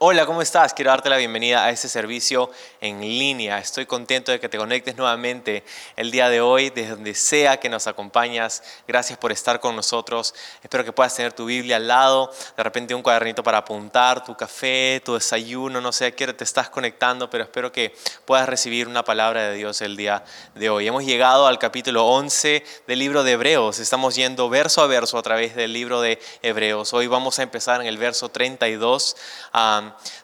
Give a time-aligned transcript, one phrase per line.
[0.00, 0.74] Hola, ¿cómo estás?
[0.74, 3.58] Quiero darte la bienvenida a este servicio en línea.
[3.58, 5.64] Estoy contento de que te conectes nuevamente
[5.96, 8.62] el día de hoy, desde donde sea que nos acompañas.
[8.86, 10.36] Gracias por estar con nosotros.
[10.62, 14.36] Espero que puedas tener tu Biblia al lado, de repente un cuadernito para apuntar, tu
[14.36, 17.92] café, tu desayuno, no sé a qué hora te estás conectando, pero espero que
[18.24, 20.22] puedas recibir una palabra de Dios el día
[20.54, 20.86] de hoy.
[20.86, 23.80] Hemos llegado al capítulo 11 del libro de Hebreos.
[23.80, 26.92] Estamos yendo verso a verso a través del libro de Hebreos.
[26.92, 29.16] Hoy vamos a empezar en el verso 32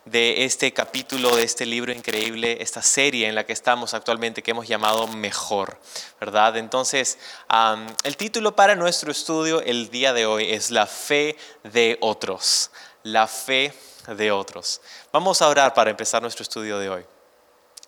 [0.05, 4.51] de este capítulo, de este libro increíble, esta serie en la que estamos actualmente que
[4.51, 5.79] hemos llamado Mejor,
[6.21, 6.57] ¿verdad?
[6.57, 7.19] Entonces,
[8.05, 12.71] el título para nuestro estudio el día de hoy es La fe de otros,
[13.03, 13.73] la fe
[14.17, 14.81] de otros.
[15.13, 17.05] Vamos a orar para empezar nuestro estudio de hoy.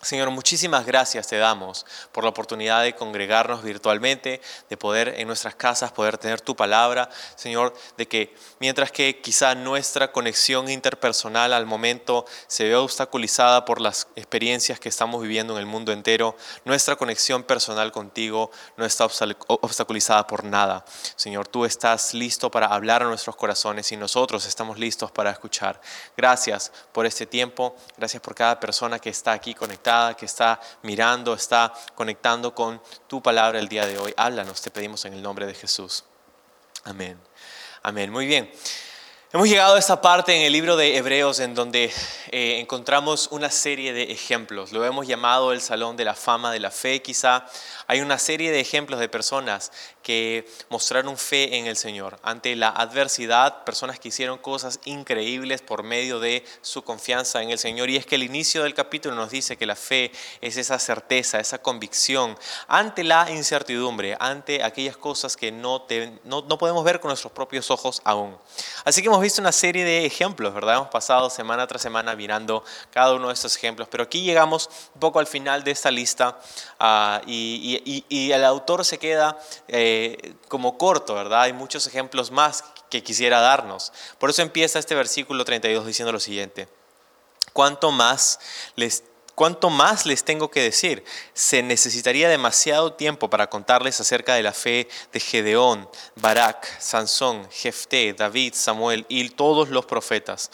[0.07, 4.41] Señor, muchísimas gracias te damos por la oportunidad de congregarnos virtualmente,
[4.71, 9.57] de poder en nuestras casas poder tener tu palabra, Señor, de que mientras que quizá
[9.57, 15.59] nuestra conexión interpersonal al momento se ve obstaculizada por las experiencias que estamos viviendo en
[15.59, 19.09] el mundo entero, nuestra conexión personal contigo no está
[19.49, 20.85] obstaculizada por nada.
[21.17, 25.81] Señor, tú estás listo para hablar a nuestros corazones y nosotros estamos listos para escuchar.
[26.17, 31.35] Gracias por este tiempo, gracias por cada persona que está aquí conectada que está mirando,
[31.35, 34.13] está conectando con tu palabra el día de hoy.
[34.17, 36.05] Háblanos, te pedimos en el nombre de Jesús.
[36.85, 37.19] Amén.
[37.83, 38.11] Amén.
[38.11, 38.51] Muy bien.
[39.33, 41.93] Hemos llegado a esta parte en el libro de Hebreos en donde
[42.31, 44.73] eh, encontramos una serie de ejemplos.
[44.73, 47.45] Lo hemos llamado el Salón de la Fama de la Fe, quizá.
[47.89, 49.73] Hay una serie de ejemplos de personas
[50.07, 52.21] que mostraron fe en el Señor.
[52.23, 57.59] Ante la adversidad, personas que hicieron cosas increíbles por medio de su confianza en el
[57.59, 57.91] Señor.
[57.91, 61.41] Y es que el inicio del capítulo nos dice que la fe es esa certeza,
[61.41, 65.85] esa convicción ante la incertidumbre, ante aquellas cosas que no,
[66.23, 68.39] no, no podemos ver con nuestros propios ojos aún.
[68.85, 70.77] Así que hemos visto una serie de ejemplos, ¿verdad?
[70.77, 72.63] Hemos pasado semana tras semana mirando
[72.93, 76.39] cada uno de estos ejemplos, pero aquí llegamos un poco al final de esta lista
[76.79, 79.37] uh, y, y, y, el autor se queda...
[79.67, 79.96] Eh,
[80.49, 81.43] como corto, ¿verdad?
[81.43, 83.93] Hay muchos ejemplos más que quisiera darnos.
[84.19, 86.69] Por eso empieza este versículo 32 diciendo lo siguiente.
[87.53, 88.39] ¿Cuánto más
[88.77, 89.03] les
[89.37, 91.05] ¿Cuánto más les tengo que decir?
[91.35, 98.15] Se necesitaría demasiado tiempo para contarles acerca de la fe de Gedeón, Barak, Sansón, Jefté,
[98.15, 100.51] David, Samuel y todos los profetas.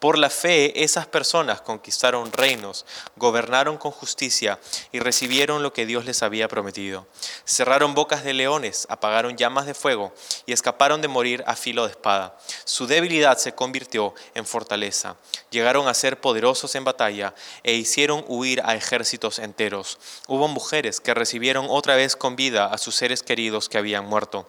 [0.00, 2.84] Por la fe, esas personas conquistaron reinos,
[3.16, 4.58] gobernaron con justicia
[4.92, 7.06] y recibieron lo que Dios les había prometido.
[7.46, 10.12] Cerraron bocas de leones, apagaron llamas de fuego
[10.44, 12.36] y escaparon de morir a filo de espada.
[12.64, 15.16] Su debilidad se convirtió en fortaleza.
[15.50, 19.98] Llegaron a ser poderosos en batalla e hicieron huir a ejércitos enteros.
[20.28, 24.46] Hubo mujeres que recibieron otra vez con vida a sus seres queridos que habían muerto.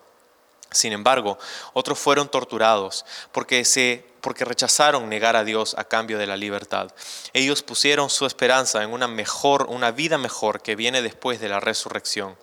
[0.71, 1.37] Sin embargo,
[1.73, 6.91] otros fueron torturados porque, se, porque rechazaron negar a Dios a cambio de la libertad.
[7.31, 11.61] Ellos pusieron su esperanza en una mejor, una vida mejor que viene después de la
[11.61, 12.37] resurrección.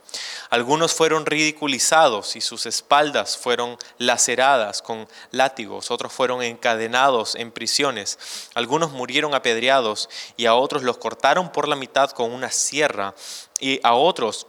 [0.48, 8.18] Algunos fueron ridiculizados y sus espaldas fueron laceradas con látigos, otros fueron encadenados en prisiones,
[8.54, 13.14] algunos murieron apedreados y a otros los cortaron por la mitad con una sierra
[13.60, 14.46] y a otros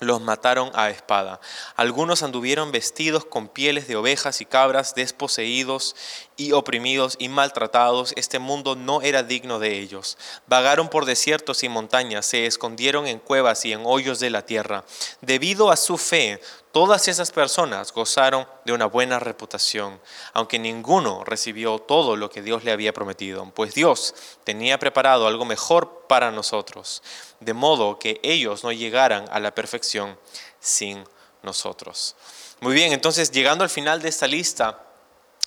[0.00, 1.40] los mataron a espada.
[1.76, 5.96] Algunos anduvieron vestidos con pieles de ovejas y cabras, desposeídos
[6.36, 8.12] y oprimidos y maltratados.
[8.16, 10.18] Este mundo no era digno de ellos.
[10.46, 14.84] Vagaron por desiertos y montañas, se escondieron en cuevas y en hoyos de la tierra.
[15.20, 16.40] Debido a su fe,
[16.74, 20.00] todas esas personas gozaron de una buena reputación,
[20.32, 25.44] aunque ninguno recibió todo lo que Dios le había prometido, pues Dios tenía preparado algo
[25.44, 27.00] mejor para nosotros
[27.44, 30.18] de modo que ellos no llegaran a la perfección
[30.60, 31.04] sin
[31.42, 32.16] nosotros.
[32.60, 34.82] Muy bien, entonces llegando al final de esta lista,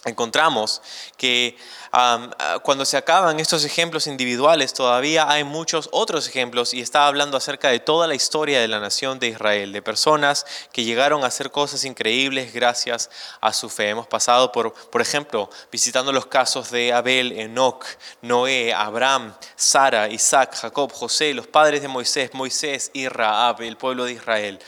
[0.10, 0.82] encontramos
[1.18, 1.58] que
[1.92, 7.38] Ah, cuando se acaban estos ejemplos individuales, todavía hay muchos otros ejemplos y está hablando
[7.38, 11.28] acerca de toda la historia de la nación de Israel, de personas que llegaron a
[11.28, 13.10] hacer cosas increíbles gracias
[13.42, 13.90] a su fe.
[13.90, 17.86] Hemos pasado por, por ejemplo, visitando los casos de Abel, Enoch,
[18.22, 24.06] Noé, Abraham, Sara, Isaac, Jacob, José, los padres de Moisés, Moisés y Raab, el pueblo
[24.06, 24.60] de Israel.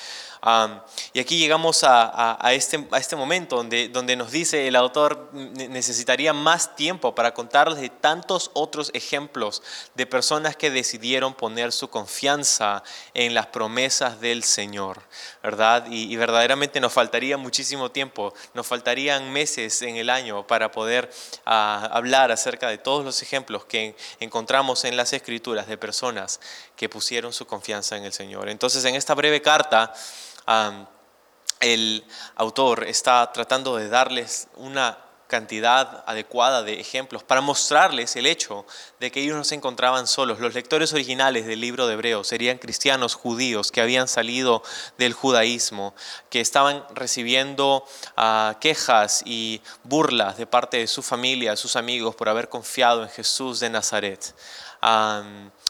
[1.13, 6.31] Y aquí llegamos a, este, a este momento donde, donde nos dice el autor necesitaría
[6.31, 9.61] más tiempo para contarles de tantos otros ejemplos
[9.95, 12.83] de personas que decidieron poner su confianza
[13.13, 15.01] en las promesas del Señor,
[15.43, 15.85] ¿verdad?
[15.89, 21.09] Y, verdaderamente nos faltaría muchísimo tiempo, nos faltarían meses en el año para poder
[21.45, 26.39] ah, hablar acerca de todos los ejemplos que encontramos en las escrituras de personas
[26.75, 28.49] que pusieron su confianza en el Señor.
[28.49, 29.93] Entonces, en esta breve carta,
[31.59, 32.05] el
[32.35, 34.97] autor está tratando de darles una
[35.29, 38.65] cantidad adecuada de ejemplos para mostrarles el hecho
[38.99, 40.39] de que ellos no se encontraban solos.
[40.39, 44.63] Los lectores originales del libro de Hebreos serían cristianos judíos que habían salido
[44.97, 45.93] del judaísmo,
[46.29, 47.85] que estaban recibiendo
[48.17, 53.09] ah, quejas y burlas de parte de su familia, sus amigos, por haber confiado en
[53.09, 54.33] Jesús de Nazaret.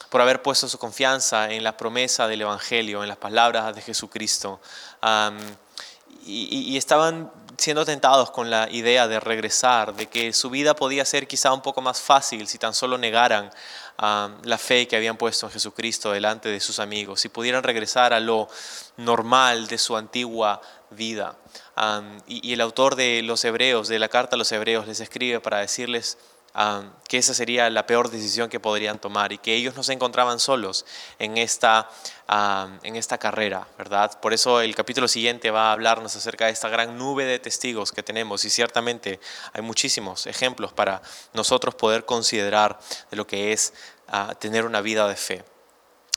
[0.09, 4.59] Por haber puesto su confianza en la promesa del Evangelio, en las palabras de Jesucristo
[6.25, 11.27] y, estaban siendo tentados con la idea de regresar, de que su vida podía ser
[11.27, 13.51] quizá un poco más fácil si tan solo negaran
[13.97, 18.19] la fe que habían puesto en Jesucristo delante de sus amigos, si pudieran regresar a
[18.21, 18.47] lo
[18.95, 20.61] normal de su antigua
[20.91, 21.35] vida.
[22.27, 25.41] y, y el autor de los Hebreos, de la carta a los Hebreos, les escribe
[25.41, 26.17] para decirles
[27.07, 30.39] que esa sería la peor decisión que podrían tomar y que ellos no se encontraban
[30.39, 30.85] solos
[31.17, 31.89] en esta,
[32.83, 34.19] en esta carrera, ¿verdad?
[34.19, 37.91] Por eso el capítulo siguiente va a hablarnos acerca de esta gran nube de testigos
[37.91, 39.19] que tenemos y ciertamente
[39.53, 41.01] hay muchísimos ejemplos para
[41.33, 42.79] nosotros poder considerar
[43.11, 43.73] de lo que es
[44.07, 45.43] ah, tener una vida de fe.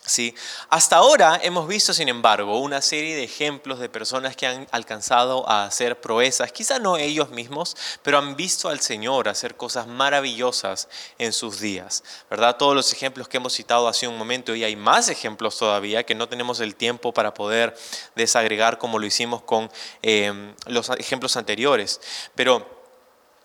[0.04, 0.34] ¿Sí?
[0.68, 5.48] Hasta ahora hemos visto, sin embargo, una serie de ejemplos de personas que han alcanzado
[5.48, 10.88] a hacer proezas, quizá no ellos mismos, pero han visto al Señor hacer cosas maravillosas
[11.18, 12.02] en sus días.
[12.28, 12.56] ¿verdad?
[12.56, 16.16] Todos los ejemplos que hemos citado hace un momento y hay más ejemplos todavía que
[16.16, 17.76] no tenemos el tiempo para poder
[18.16, 19.70] desagregar como lo hicimos con
[20.02, 22.00] eh, los ejemplos anteriores.
[22.34, 22.82] Pero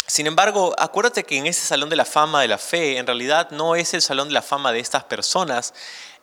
[0.07, 3.51] sin embargo, acuérdate que en ese salón de la fama de la fe, en realidad
[3.51, 5.73] no es el salón de la fama de estas personas,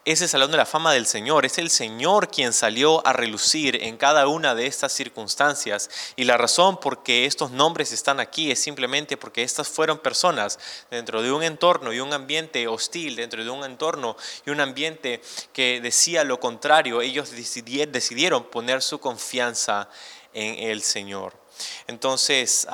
[0.04, 1.46] es el Salón de la Fama del Señor.
[1.46, 5.88] Es el Señor quien salió a relucir en cada una de estas circunstancias.
[6.16, 10.58] Y la razón por que estos nombres están aquí es simplemente porque estas fueron personas
[10.90, 15.22] dentro de un entorno y un ambiente hostil, dentro de un entorno y un ambiente
[15.54, 17.00] que decía lo contrario.
[17.00, 19.88] Ellos decidieron poner su confianza
[20.34, 21.32] en el Señor.
[21.86, 22.66] Entonces,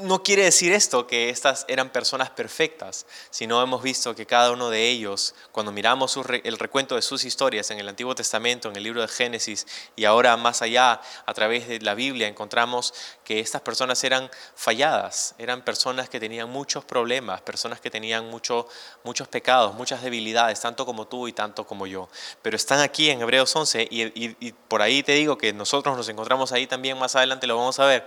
[0.00, 4.68] no quiere decir esto que estas eran personas perfectas, sino hemos visto que cada uno
[4.68, 8.82] de ellos, cuando miramos el recuento de sus historias en el Antiguo Testamento, en el
[8.82, 13.62] libro de Génesis y ahora más allá a través de la Biblia, encontramos que estas
[13.62, 18.66] personas eran falladas, eran personas que tenían muchos problemas, personas que tenían mucho,
[19.04, 22.08] muchos pecados, muchas debilidades, tanto como tú y tanto como yo.
[22.42, 24.02] Pero están aquí en Hebreos 11 y,
[24.44, 27.78] y por ahí te digo que nosotros nos encontramos ahí también, más adelante lo vamos
[27.78, 28.04] a ver.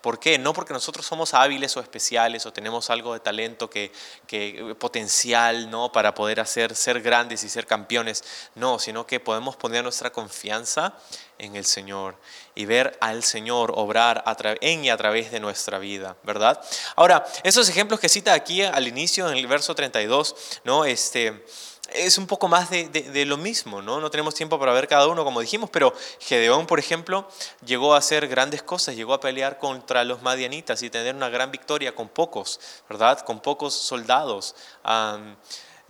[0.00, 0.38] ¿Por qué?
[0.38, 3.92] No porque nosotros somos hábiles o especiales o tenemos algo de talento que,
[4.26, 5.92] que potencial ¿no?
[5.92, 8.24] para poder hacer, ser grandes y ser campeones.
[8.54, 10.94] No, sino que podemos poner nuestra confianza
[11.38, 12.16] en el Señor
[12.54, 14.24] y ver al Señor obrar
[14.60, 16.60] en y a través de nuestra vida, ¿verdad?
[16.96, 20.84] Ahora, esos ejemplos que cita aquí al inicio, en el verso 32, ¿no?
[20.84, 21.44] Este,
[21.92, 24.00] es un poco más de, lo mismo, ¿no?
[24.00, 27.28] No tenemos tiempo para ver cada uno, como dijimos, pero Gedeón, por ejemplo,
[27.64, 31.50] llegó a hacer grandes cosas, llegó a pelear contra los madianitas y tener una gran
[31.50, 33.20] victoria con pocos, ¿verdad?
[33.20, 34.54] Con pocos soldados.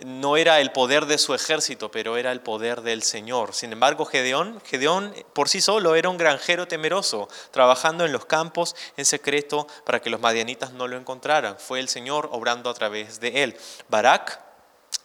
[0.03, 3.55] no era el poder de su ejército, pero era el poder del Señor.
[3.55, 8.75] Sin embargo, Gedeón, Gedeón por sí solo era un granjero temeroso, trabajando en los campos
[8.97, 11.59] en secreto para que los madianitas no lo encontraran.
[11.59, 13.57] Fue el Señor obrando a través de él.
[13.89, 14.50] Barak,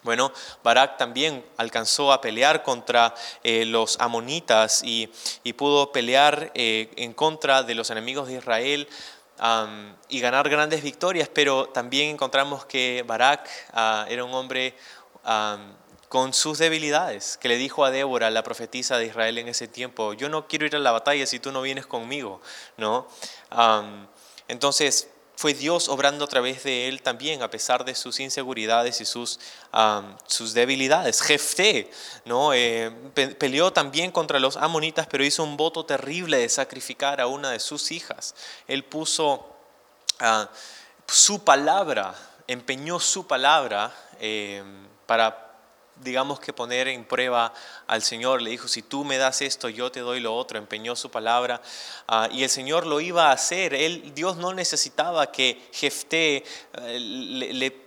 [0.06, 0.32] bueno,
[0.64, 5.08] Barak también alcanzó a pelear contra eh, los amonitas y,
[5.58, 8.88] pudo pelear eh, en contra de los enemigos de Israel
[10.08, 14.76] y ganar grandes victorias, pero también encontramos que Barak ah, era un hombre
[16.08, 20.14] con sus debilidades, que le dijo a Débora, la profetisa de Israel en ese tiempo,
[20.14, 22.42] yo no quiero ir a la batalla si tú no vienes conmigo,
[22.78, 23.08] ¿no?
[24.48, 29.06] entonces, fue Dios obrando a través de él también, a pesar de sus inseguridades y
[29.06, 29.40] sus,
[30.28, 31.22] sus debilidades.
[31.22, 31.92] Jefté
[32.24, 32.54] ¿no?
[32.54, 32.92] Eh,
[33.38, 37.60] peleó también contra los amonitas, pero hizo un voto terrible de sacrificar a una de
[37.60, 38.36] sus hijas.
[38.68, 39.46] Él puso
[40.20, 40.50] ah,
[41.08, 42.16] su palabra,
[42.48, 44.64] empeñó su palabra eh,
[45.06, 45.45] para
[46.02, 47.54] digamos que poner en prueba
[47.88, 48.42] al Señor.
[48.42, 50.58] Le dijo, si tú me das esto, yo te doy lo otro.
[50.58, 51.62] Empeñó su palabra
[52.08, 53.74] ah, y el Señor lo iba a hacer.
[53.74, 56.44] Él, Dios no necesitaba que Jefté
[56.82, 57.00] eh,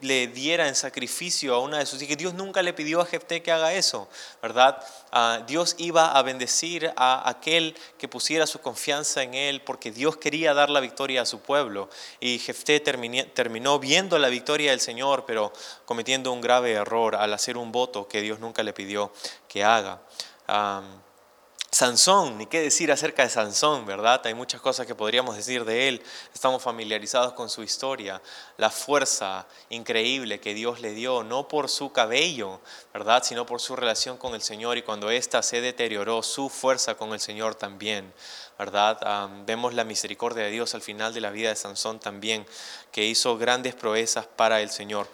[0.00, 2.16] le, diera en sacrificio a una de sus hijas.
[2.16, 4.08] Dios nunca le pidió a Jefté que haga eso,
[4.40, 4.82] ¿verdad?
[5.12, 10.16] Ah, Dios iba a bendecir a aquel que pusiera su confianza en él porque Dios
[10.16, 11.88] quería dar la victoria a su pueblo.
[12.20, 15.52] Y Jefté terminó viendo la victoria del Señor, pero
[15.84, 19.12] cometiendo un grave error al hacer un voto que Dios nunca le pidió
[19.48, 20.00] que haga.
[21.70, 24.22] Sansón, ni qué decir acerca de Sansón, ¿verdad?
[24.24, 26.02] Hay muchas cosas que podríamos decir de él.
[26.32, 28.22] Estamos familiarizados con su historia,
[28.56, 32.60] la fuerza increíble que Dios le dio, no por su cabello,
[32.94, 33.22] ¿verdad?
[33.22, 37.12] Sino por su relación con el Señor y cuando ésta se deterioró, su fuerza con
[37.12, 38.14] el Señor también,
[38.58, 39.28] ¿verdad?
[39.44, 42.46] vemos la misericordia de Dios al final de la vida de Sansón también,
[42.90, 45.06] que hizo grandes proezas para el Señor.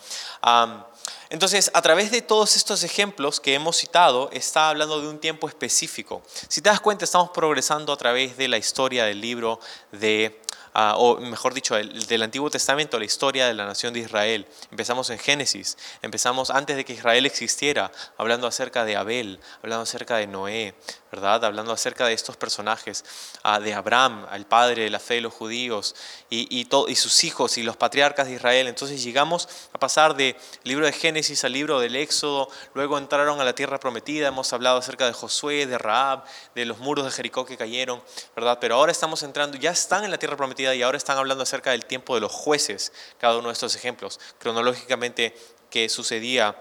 [1.34, 5.48] Entonces, a través de todos estos ejemplos que hemos citado, está hablando de un tiempo
[5.48, 6.22] específico.
[6.46, 9.58] Si te das cuenta, estamos progresando a través de la historia del libro
[9.90, 10.40] de
[10.76, 14.44] Ah, o mejor dicho, del Antiguo Testamento, la historia de la nación de Israel.
[14.72, 20.16] Empezamos en Génesis, empezamos antes de que Israel existiera, hablando acerca de Abel, hablando acerca
[20.16, 20.74] de Noé,
[21.14, 21.44] ¿verdad?
[21.44, 23.04] Hablando acerca de estos personajes,
[23.44, 25.94] ah, de Abraham, el padre de la fe de los judíos,
[26.28, 26.66] y,
[26.96, 28.66] sus hijos y los patriarcas de Israel.
[28.66, 33.44] Entonces llegamos a pasar del libro de Génesis al libro del Éxodo, luego entraron a
[33.44, 36.24] la tierra prometida, hemos hablado acerca de Josué, de Raab,
[36.56, 38.02] de los muros de Jericó que cayeron,
[38.34, 38.58] ¿verdad?
[38.60, 41.70] Pero ahora estamos entrando, ya están en la tierra prometida y ahora están hablando acerca
[41.70, 45.36] del tiempo de los jueces, cada uno de estos ejemplos, cronológicamente
[45.70, 46.56] que sucedía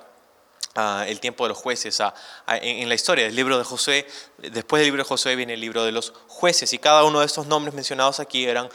[0.75, 2.01] el tiempo de los jueces
[2.47, 4.07] en, la historia del libro de Josué.
[4.37, 7.25] Después del libro de Josué viene el libro de los jueces y cada uno de
[7.25, 8.69] estos nombres mencionados aquí eran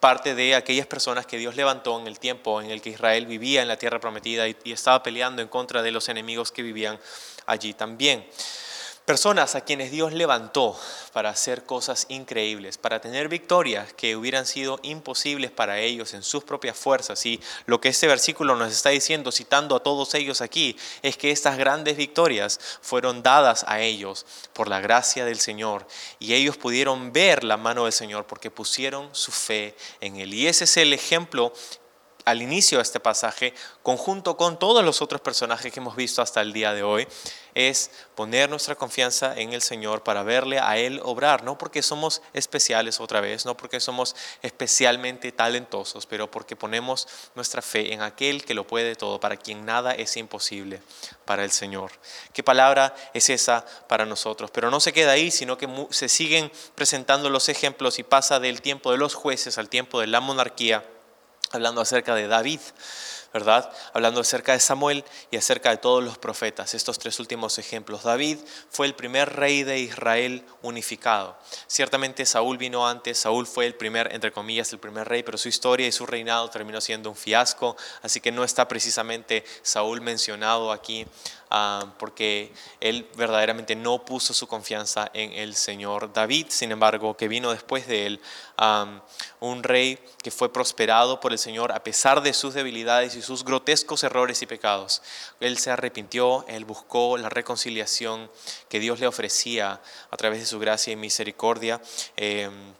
[0.00, 3.62] parte de aquellas personas que Dios levantó en el tiempo en el que Israel vivía
[3.62, 6.98] en la tierra prometida y estaba peleando en contra de los enemigos que vivían
[7.46, 8.26] allí también.
[9.04, 10.80] Personas a quienes Dios levantó
[11.12, 16.42] para hacer cosas increíbles, para tener victorias que hubieran sido imposibles para ellos en sus
[16.42, 17.26] propias fuerzas.
[17.26, 21.32] Y lo que este versículo nos está diciendo, citando a todos ellos aquí, es que
[21.32, 25.86] estas grandes victorias fueron dadas a ellos por la gracia del Señor.
[26.18, 30.32] Y ellos pudieron ver la mano del Señor porque pusieron su fe en Él.
[30.32, 31.52] Y ese es el ejemplo
[32.24, 36.40] al inicio de este pasaje, conjunto con todos los otros personajes que hemos visto hasta
[36.40, 37.06] el día de hoy,
[37.54, 42.22] es poner nuestra confianza en el Señor para verle a Él obrar, no porque somos
[42.32, 48.44] especiales otra vez, no porque somos especialmente talentosos, pero porque ponemos nuestra fe en aquel
[48.44, 50.80] que lo puede todo, para quien nada es imposible
[51.24, 51.92] para el Señor.
[52.32, 54.50] ¿Qué palabra es esa para nosotros?
[54.50, 58.62] Pero no se queda ahí, sino que se siguen presentando los ejemplos y pasa del
[58.62, 60.84] tiempo de los jueces al tiempo de la monarquía
[61.54, 62.60] hablando acerca de David,
[63.32, 63.68] ¿verdad?
[63.92, 68.04] Hablando acerca de Samuel y acerca de todos los profetas, estos tres últimos ejemplos.
[68.04, 68.38] David
[68.70, 71.36] fue el primer rey de Israel unificado.
[71.66, 75.48] Ciertamente Saúl vino antes, Saúl fue el primer, entre comillas, el primer rey, pero su
[75.48, 80.70] historia y su reinado terminó siendo un fiasco, así que no está precisamente Saúl mencionado
[80.70, 81.04] aquí
[81.98, 86.12] Porque él verdaderamente no puso su confianza en el Señor.
[86.12, 88.20] David, sin embargo, que vino después de él,
[89.40, 93.44] un rey que fue prosperado por el Señor a pesar de sus debilidades y sus
[93.44, 95.02] grotescos errores y pecados.
[95.40, 98.30] Él se arrepintió, él buscó la reconciliación
[98.68, 99.80] que Dios le ofrecía
[100.10, 101.80] a través de su gracia y misericordia.
[102.16, 102.74] Em,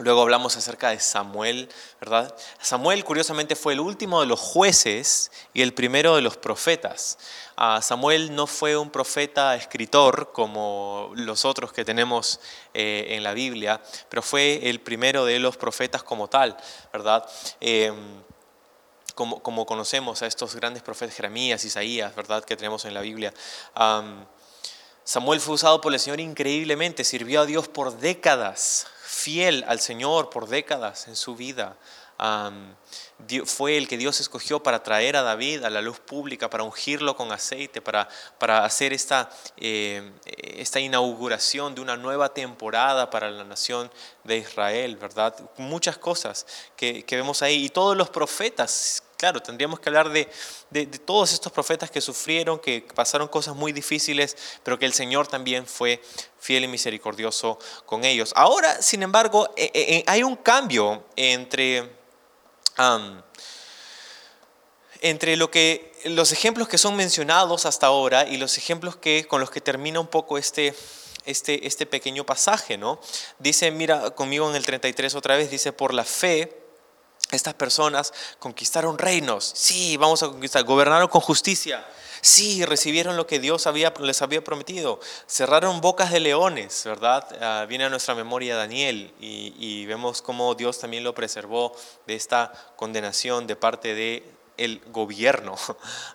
[0.00, 1.68] Luego hablamos acerca de Samuel,
[2.00, 2.32] ¿verdad?
[2.60, 7.18] Samuel curiosamente fue el último de los jueces y el primero de los profetas.
[7.56, 12.38] Ah, Samuel no fue un profeta escritor como los otros que tenemos
[12.74, 16.56] eh, en la Biblia, pero fue el primero de los profetas como tal,
[16.92, 17.28] ¿verdad?
[17.58, 18.22] Em,
[19.16, 22.44] como, como, conocemos a estos grandes profetas, Jeremías, Isaías, ¿verdad?
[22.44, 23.34] Que tenemos en la Biblia.
[25.02, 30.28] Samuel fue usado por el Señor increíblemente, sirvió a Dios por décadas, fiel al Señor
[30.28, 31.76] por décadas en su vida.
[33.46, 37.16] fue el que Dios escogió para traer a David a la luz pública, para ungirlo
[37.16, 38.06] con aceite, para,
[38.38, 43.90] para hacer esta, eh, esta inauguración de una nueva temporada para la nación
[44.24, 45.34] de Israel, ¿verdad?
[45.56, 46.46] Muchas cosas
[46.76, 47.64] que, que vemos ahí.
[47.64, 50.26] Y todos los profetas Claro, tendríamos que hablar de,
[51.04, 55.66] todos estos profetas que sufrieron, que pasaron cosas muy difíciles, pero que el Señor también
[55.66, 56.00] fue
[56.38, 58.32] fiel y misericordioso con ellos.
[58.36, 61.90] Ahora, sin embargo, eh, eh, eh, hay un cambio entre,
[65.00, 69.40] entre lo que, los ejemplos que son mencionados hasta ahora y los ejemplos que, con
[69.40, 70.76] los que termina un poco este,
[71.26, 72.78] este, este pequeño pasaje.
[72.78, 73.00] ¿no?
[73.40, 76.67] Dice, mira conmigo en el 33 otra vez, dice, por la fe
[77.30, 81.86] Estas personas conquistaron reinos, sí, vamos a conquistar, gobernaron con justicia,
[82.22, 83.68] sí, recibieron lo que Dios
[84.00, 87.28] les había prometido, cerraron bocas de leones, ¿verdad?
[87.42, 92.52] Ah, viene a nuestra memoria Daniel y, vemos cómo Dios también lo preservó de esta
[92.76, 94.24] condenación de parte del
[94.56, 95.56] el gobierno.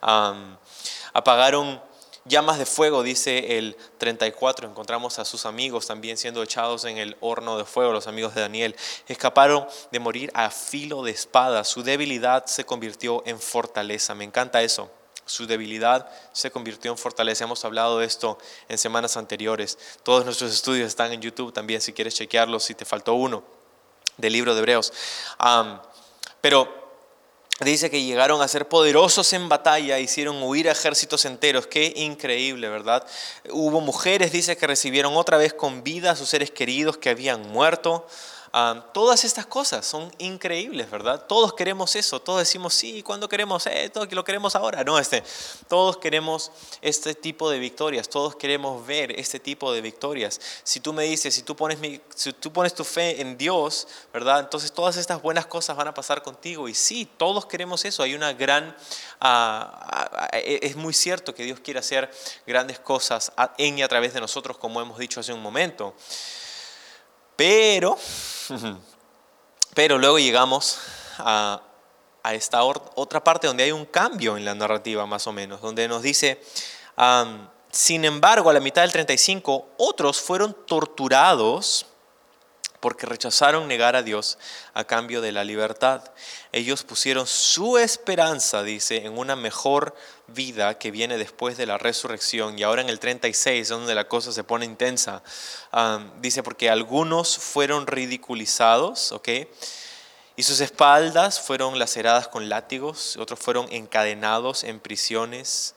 [1.13, 1.79] apagaron
[2.25, 4.67] llamas de fuego, dice el 34.
[4.67, 8.41] Encontramos a sus amigos también siendo echados en el horno de fuego, los amigos de
[8.41, 8.75] Daniel.
[9.07, 11.63] Escaparon de morir a filo de espada.
[11.63, 14.15] Su debilidad se convirtió en fortaleza.
[14.15, 14.89] Me encanta eso.
[15.25, 17.45] Su debilidad se convirtió en fortaleza.
[17.45, 18.37] Hemos hablado de esto
[18.67, 19.77] en semanas anteriores.
[20.03, 23.43] Todos nuestros estudios están en YouTube también si quieres chequearlos, si te faltó uno
[24.17, 24.91] del libro de Hebreos.
[26.41, 26.82] pero
[27.63, 31.67] Dice que llegaron a ser poderosos en batalla, hicieron huir a ejércitos enteros.
[31.67, 33.05] Qué increíble, ¿verdad?
[33.49, 37.49] Hubo mujeres, dice, que recibieron otra vez con vida a sus seres queridos que habían
[37.49, 38.05] muerto
[38.93, 41.25] todas estas cosas son increíbles, ¿verdad?
[41.27, 44.07] Todos queremos eso, todos decimos, sí, ¿cuándo queremos esto?
[44.07, 44.83] Que lo queremos ahora.
[44.83, 45.23] No, este,
[45.67, 50.39] todos queremos este tipo de victorias, todos queremos ver este tipo de victorias.
[50.63, 53.87] Si tú me dices, si tú pones, mi, si tú pones tu fe en Dios,
[54.13, 54.41] ¿verdad?
[54.41, 56.69] Entonces todas estas buenas cosas van a pasar contigo.
[56.69, 58.03] Y sí, todos queremos eso.
[58.03, 58.75] Hay una gran,
[59.19, 62.11] ah, ah, es muy cierto que Dios quiere hacer
[62.45, 65.95] grandes cosas en y a través de nosotros, como hemos dicho hace un momento.
[67.35, 67.97] Pero,
[69.73, 70.79] pero luego llegamos
[71.17, 71.61] a,
[72.31, 76.01] esta otra parte donde hay un cambio en la narrativa más o menos, donde nos
[76.01, 76.41] dice,
[77.71, 81.87] sin embargo, a la mitad del 35, otros fueron torturados
[82.83, 84.37] porque rechazaron negar a Dios
[84.73, 86.03] a cambio de la libertad.
[86.51, 89.95] Ellos pusieron su esperanza, dice, en una mejor
[90.27, 92.59] vida que viene después de la resurrección.
[92.59, 95.23] Y ahora en el 36, donde la cosa se pone intensa,
[96.19, 99.29] dice, porque algunos fueron ridiculizados, ¿ok?
[100.35, 105.73] Y sus espaldas fueron laceradas con látigos, otros fueron encadenados en prisiones,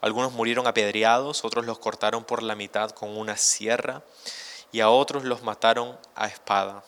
[0.00, 4.02] algunos murieron apedreados, otros los cortaron por la mitad con una sierra
[4.72, 6.84] y a otros los mataron a espada.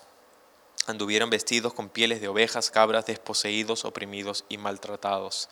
[0.86, 5.48] Anduvieron vestidos con pieles de ovejas, cabras, desposeídos, oprimidos y maltratados.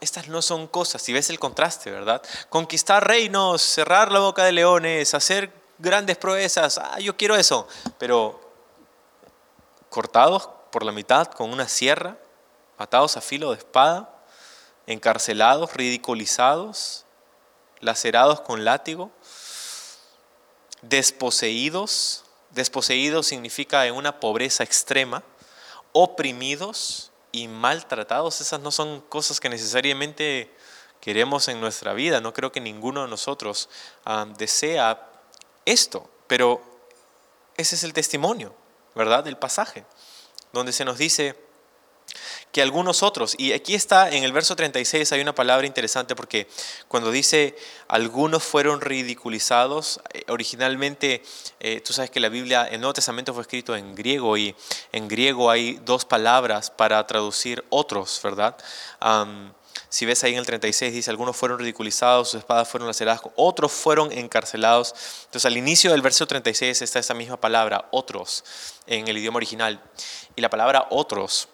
[0.00, 2.22] estas no son cosas, si ves el contraste, ¿verdad?
[2.48, 7.68] Conquistar reinos, cerrar la boca de leones, hacer grandes proezas, ah, yo quiero eso,
[7.98, 8.40] pero
[9.88, 12.16] cortados por la mitad con una sierra,
[12.78, 14.10] atados a filo de espada,
[14.86, 17.04] encarcelados, ridiculizados,
[17.80, 19.10] lacerados con látigo,
[20.82, 25.22] desposeídos, desposeídos significa en una pobreza extrema,
[25.92, 28.40] oprimidos y maltratados.
[28.40, 30.50] Esas no son cosas que necesariamente
[31.00, 32.20] queremos en nuestra vida.
[32.20, 33.68] No creo que ninguno de nosotros
[34.04, 35.08] ah, desea
[35.64, 36.62] esto, pero
[37.56, 38.54] ese es el testimonio,
[38.94, 39.24] ¿verdad?
[39.24, 39.84] Del pasaje,
[40.52, 41.45] donde se nos dice
[42.56, 43.34] que algunos otros.
[43.36, 46.48] Y aquí está en el verso 36 hay una palabra interesante porque
[46.88, 47.54] cuando dice
[47.86, 51.22] algunos fueron ridiculizados, eh, originalmente
[51.60, 54.56] eh, tú sabes que la Biblia, el Nuevo Testamento fue escrito en griego y
[54.92, 58.56] en griego hay dos palabras para traducir otros, ¿verdad?
[59.90, 63.70] si ves ahí en el 36 dice, algunos fueron ridiculizados, sus espadas fueron laceradas, otros
[63.70, 64.94] fueron encarcelados.
[65.26, 68.44] Entonces al inicio del verso 36 está esa misma palabra, otros,
[68.86, 69.78] en el idioma original.
[70.36, 71.50] Y la palabra otros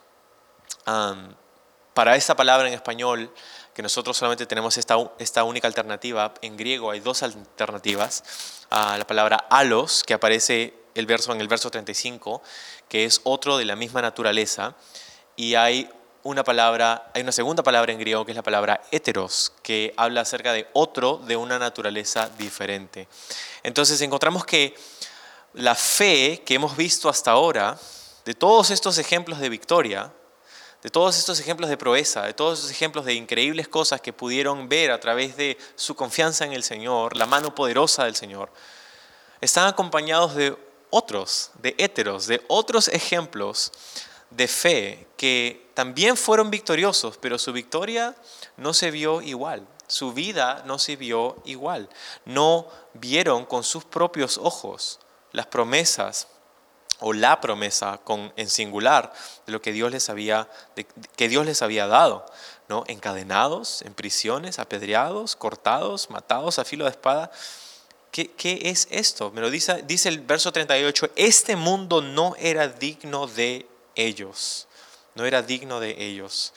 [1.95, 3.33] para esta palabra en español,
[3.75, 8.67] que nosotros solamente tenemos esta, esta única alternativa, en griego hay dos alternativas.
[8.71, 12.43] la palabra alos, que aparece el verso, en el verso 35,
[12.89, 14.75] que es otro de la misma naturaleza,
[15.37, 15.91] y hay
[16.25, 20.21] una palabra, hay una segunda palabra en griego que es la palabra heteros, que habla
[20.21, 23.09] acerca de otro de una naturaleza diferente.
[23.63, 24.75] Entonces encontramos que
[25.55, 27.77] la fe que hemos visto hasta ahora,
[28.25, 30.13] de todos estos ejemplos de victoria,
[30.83, 34.69] de todos estos ejemplos de proeza, de todos estos ejemplos de increíbles cosas que pudieron
[34.69, 38.51] ver a través de su confianza en el Señor, la mano poderosa del Señor,
[39.41, 40.57] están acompañados de
[40.91, 43.73] otros, de héteros, de otros ejemplos
[44.31, 48.17] de fe que también fueron victoriosos, pero su victoria
[48.57, 51.89] no se vio igual, su vida no se vio igual,
[52.25, 54.99] no vieron con sus propios ojos
[55.33, 56.29] las promesas
[57.03, 59.13] o la promesa con, en singular
[59.45, 60.49] de lo que Dios les había,
[61.17, 62.25] que Dios les había dado,
[62.69, 62.85] ¿no?
[62.87, 67.31] encadenados, en prisiones, apedreados, cortados, matados a filo de espada.
[68.13, 69.31] ¿Qué, qué es esto?
[69.33, 74.69] Me lo dice, dice el verso 38, este mundo no era digno de ellos,
[75.15, 76.53] no era digno de ellos.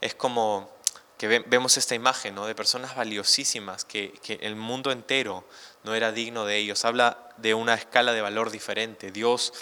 [0.00, 0.70] Es como
[1.18, 2.46] que vemos esta imagen ¿no?
[2.46, 5.44] de personas valiosísimas que, que el mundo entero
[5.84, 6.84] no era digno de ellos.
[6.84, 9.10] Habla de una escala de valor diferente.
[9.10, 9.52] Dios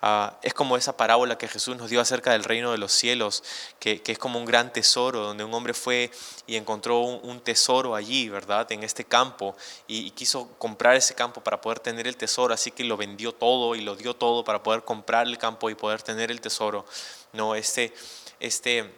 [0.00, 3.42] Ah, es como esa parábola que Jesús nos dio acerca del reino de los cielos,
[3.80, 6.12] que, es como un gran tesoro, donde un hombre fue
[6.46, 8.70] y encontró un, tesoro allí, ¿verdad?
[8.70, 9.56] En este campo,
[9.88, 13.74] y, quiso comprar ese campo para poder tener el tesoro, así que lo vendió todo
[13.74, 16.84] y lo dio todo para poder comprar el campo y poder tener el tesoro.
[17.32, 17.92] No, este,
[18.38, 18.94] este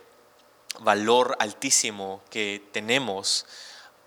[0.80, 3.46] valor altísimo que tenemos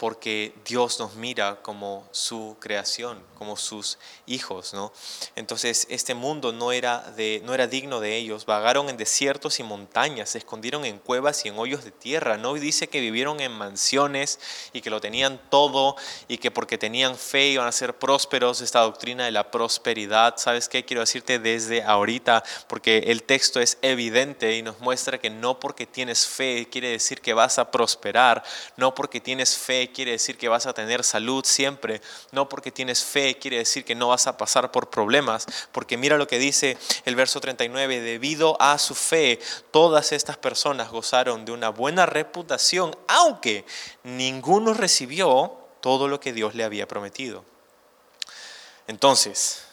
[0.04, 4.92] porque Dios nos mira como su creación, como sus hijos, ¿no?
[5.38, 8.46] Entonces, este mundo no era, de, no era digno de ellos.
[8.46, 12.36] Vagaron en desiertos y montañas, se escondieron en cuevas y en hoyos de tierra.
[12.36, 14.42] No dice que vivieron en mansiones
[14.74, 15.96] y que lo tenían todo
[16.28, 18.60] y que porque tenían fe iban a ser prósperos.
[18.60, 20.84] Esta doctrina de la prosperidad, ¿sabes qué?
[20.84, 25.86] Quiero decirte desde ahorita, porque el texto es evidente y nos muestra que no porque
[25.86, 28.44] tienes fe quiere decir que vas a prosperar,
[28.76, 32.02] no porque tienes fe quiere decir que vas a tener salud siempre,
[32.32, 36.18] no porque tienes fe quiere decir que no vas a pasar por problemas, porque mira
[36.18, 39.40] lo que dice el verso 39, debido a su fe,
[39.72, 43.66] todas estas personas gozaron de una buena reputación, aunque
[44.04, 47.46] ninguno recibió todo lo que Dios le había prometido.
[48.88, 49.66] Entonces,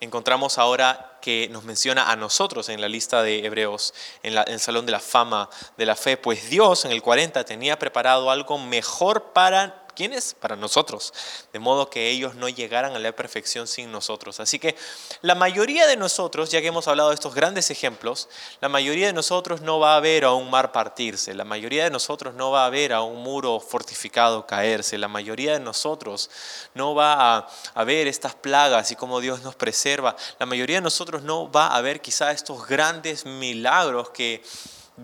[0.00, 4.86] encontramos ahora que nos menciona a nosotros en la lista de Hebreos, en, el Salón
[4.86, 9.32] de la Fama de la Fe, pues Dios en el 40 tenía preparado algo mejor
[9.32, 10.36] para ¿Quiénes?
[10.38, 11.12] Para nosotros.
[11.52, 14.38] De modo que ellos no llegaran a la perfección sin nosotros.
[14.38, 14.76] Así que
[15.22, 18.28] la mayoría de nosotros, ya que hemos hablado de estos grandes ejemplos,
[18.60, 21.90] la mayoría de nosotros no va a ver a un mar partirse, la mayoría de
[21.90, 26.30] nosotros no va a ver a un muro fortificado caerse, la mayoría de nosotros
[26.74, 30.82] no va a, a ver estas plagas y cómo Dios nos preserva, la mayoría de
[30.82, 34.44] nosotros no va a ver quizá estos grandes milagros que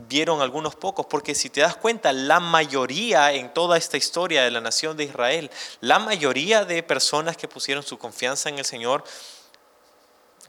[0.08, 4.50] vieron algunos pocos, porque si te das cuenta, la mayoría en toda esta historia de
[4.50, 9.04] la nación de Israel, la mayoría de personas que pusieron su confianza en el Señor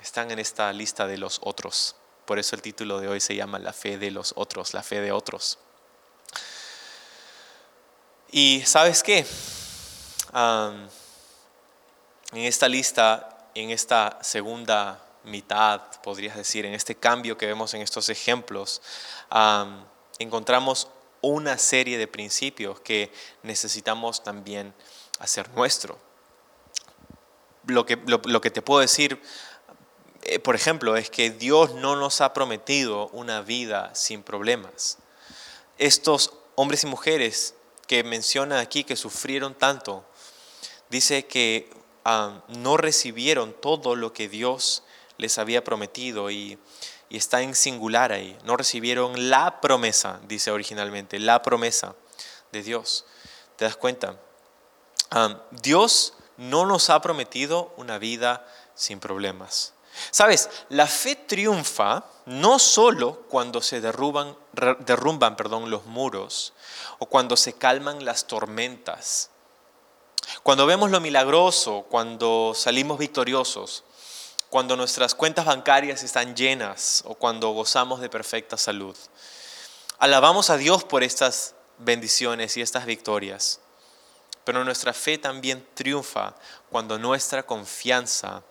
[0.02, 1.96] están en esta lista de los otros.
[2.26, 5.00] Por eso el título de hoy se llama La fe de los otros, la fe
[5.00, 5.60] de otros.
[8.32, 9.26] Y sabes qué?
[10.34, 10.90] en
[12.34, 18.10] esta lista, en esta segunda mitad, podrías decir, en este cambio que vemos en estos
[18.10, 18.82] ejemplos,
[20.20, 20.88] encontramos
[21.22, 23.12] una serie de principios que
[23.44, 24.74] necesitamos también
[25.20, 25.98] hacer nuestro.
[27.68, 29.20] Lo que, lo, que te puedo decir,
[30.22, 35.00] eh, por ejemplo, es que Dios no nos ha prometido una vida sin problemas.
[35.80, 37.56] Estos hombres y mujeres
[37.88, 40.06] que mencionan aquí que sufrieron tanto,
[40.90, 41.70] dice que
[42.50, 44.84] no recibieron todo lo que Dios
[45.18, 46.60] les había prometido y,
[47.10, 48.38] está en singular ahí.
[48.44, 51.96] No recibieron la promesa, dice originalmente, la promesa
[52.52, 53.06] de Dios.
[53.56, 54.20] ¿Te das cuenta?
[55.52, 59.74] Dios no nos ha prometido una vida sin problemas.
[60.12, 64.36] Sabes, la fe triunfa no solo cuando se derrumban
[65.38, 66.54] perdón, los muros
[67.00, 69.30] o cuando se calman las tormentas.
[70.44, 73.84] Cuando vemos lo milagroso, cuando salimos victoriosos,
[74.56, 78.96] cuando nuestras cuentas bancarias están llenas o cuando gozamos de perfecta salud.
[80.00, 83.60] Alabamos a Dios por estas bendiciones y estas victorias,
[84.46, 86.36] pero nuestra fe también triunfa
[86.70, 88.44] cuando nuestra confianza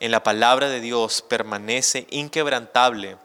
[0.00, 3.16] en la palabra de Dios permanece inquebrantable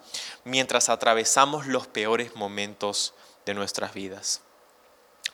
[0.43, 4.41] mientras atravesamos los peores momentos de nuestras vidas.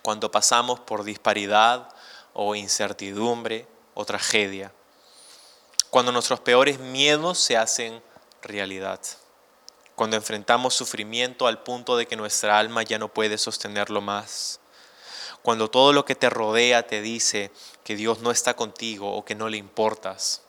[0.01, 1.89] Cuando pasamos por disparidad
[2.31, 4.71] o incertidumbre o tragedia
[5.89, 8.01] cuando nuestros peores miedos se hacen
[8.41, 8.99] realidad,
[9.95, 14.59] cuando enfrentamos sufrimiento al punto de que nuestra alma ya no puede sostenerlo más,
[15.41, 17.51] cuando todo lo que te rodea te dice
[17.83, 20.43] que Dios no está contigo o que no le importas,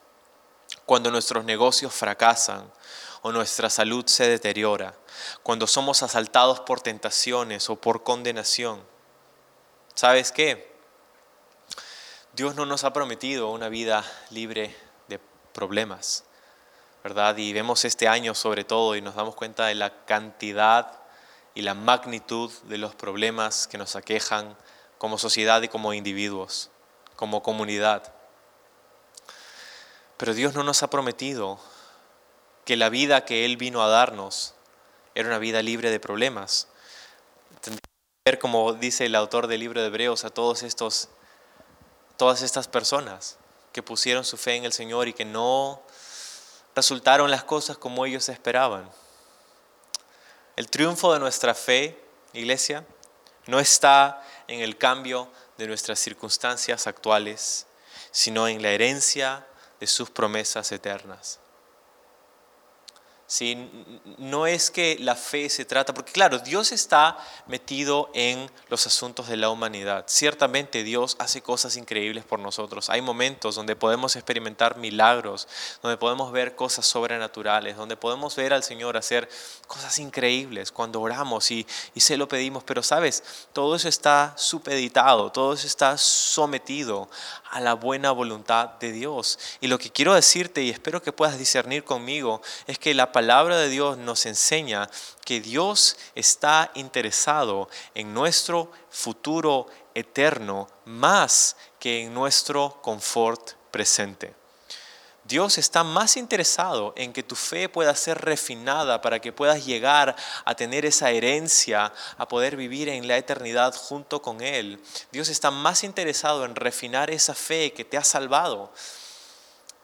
[0.85, 2.71] cuando nuestros negocios fracasan
[3.23, 4.95] o nuestra salud se deteriora,
[5.43, 8.83] cuando somos asaltados por tentaciones o por condenación.
[9.95, 10.71] ¿Sabes qué?
[12.33, 14.75] Dios no nos ha prometido una vida libre
[15.51, 16.23] problemas,
[17.03, 17.37] ¿verdad?
[17.37, 20.99] Y vemos este año sobre todo y nos damos cuenta de la cantidad
[21.53, 24.57] y la magnitud de los problemas que nos aquejan
[24.97, 26.69] como sociedad y como individuos,
[27.15, 28.13] como comunidad.
[30.17, 31.59] Pero Dios no nos ha prometido
[32.65, 34.53] que la vida que Él vino a darnos
[35.15, 36.67] era una vida libre de problemas.
[37.59, 41.09] Tendría que ver, como dice el autor del libro de Hebreos, a todos estos,
[42.17, 43.39] todas estas personas
[43.71, 45.81] que pusieron su fe en el Señor y que no
[46.75, 48.89] resultaron las cosas como ellos esperaban.
[50.55, 51.97] El triunfo de nuestra fe,
[52.33, 52.85] iglesia,
[53.47, 57.65] no está en el cambio de nuestras circunstancias actuales,
[58.11, 59.45] sino en la herencia
[59.79, 61.39] de sus promesas eternas.
[63.31, 63.71] ¿Sí?
[64.17, 67.17] No es que la fe se trata, porque claro, Dios está
[67.47, 70.03] metido en los asuntos de la humanidad.
[70.07, 72.89] Ciertamente Dios hace cosas increíbles por nosotros.
[72.89, 75.47] Hay momentos donde podemos experimentar milagros,
[75.81, 79.29] donde podemos ver cosas sobrenaturales, donde podemos ver al Señor hacer
[79.65, 81.65] cosas increíbles cuando oramos y,
[81.95, 82.65] y se lo pedimos.
[82.65, 87.09] Pero sabes, todo eso está supeditado, todo eso está sometido
[87.51, 89.37] a la buena voluntad de Dios.
[89.59, 93.57] Y lo que quiero decirte, y espero que puedas discernir conmigo, es que la palabra
[93.57, 94.89] de Dios nos enseña
[95.25, 104.40] que Dios está interesado en nuestro futuro eterno más que en nuestro confort presente.
[105.31, 110.13] Dios está más interesado en que tu fe pueda ser refinada para que puedas llegar
[110.43, 114.83] a tener esa herencia, a poder vivir en la eternidad junto con Él.
[115.13, 118.73] Dios está más interesado en refinar esa fe que te ha salvado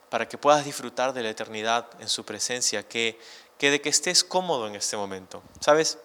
[0.10, 3.18] para que puedas disfrutar de la eternidad en su presencia que,
[3.58, 5.42] que de que estés cómodo en este momento.
[5.62, 5.98] ¿Sabes?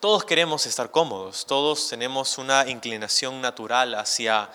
[0.00, 4.50] Todos queremos estar cómodos, todos tenemos una inclinación natural hacia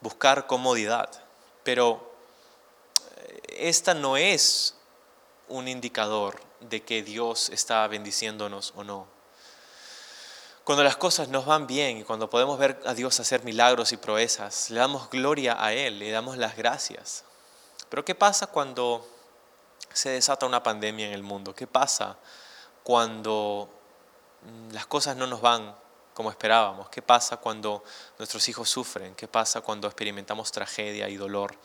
[0.00, 1.10] buscar comodidad,
[1.62, 2.07] pero
[3.48, 4.74] esta no es
[5.48, 9.06] un indicador de que Dios está bendiciéndonos o no.
[10.64, 13.96] Cuando las cosas nos van bien y cuando podemos ver a Dios hacer milagros y
[13.96, 17.24] proezas, le damos gloria a Él, le damos las gracias.
[17.88, 19.06] Pero ¿qué pasa cuando
[19.92, 21.54] se desata una pandemia en el mundo?
[21.54, 22.18] ¿Qué pasa
[22.82, 23.70] cuando
[24.42, 25.74] mm, las cosas no nos van
[26.12, 26.90] como esperábamos?
[26.90, 27.82] ¿Qué pasa cuando
[28.18, 29.14] nuestros hijos sufren?
[29.14, 31.56] ¿Qué pasa cuando experimentamos tragedia y dolor?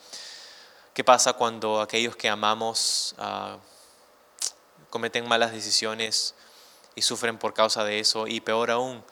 [0.94, 3.58] ¿Qué pasa cuando aquellos que amamos ah,
[4.90, 6.36] cometen malas decisiones
[6.94, 8.28] y sufren por causa de eso?
[8.28, 9.04] Y peor aún,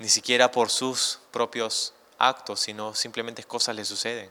[0.00, 4.28] ni siquiera por sus propios actos, sino simplemente cosas les suceden,